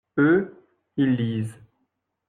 Eux, 0.17 0.55
ils 0.97 1.15
lisent. 1.15 1.59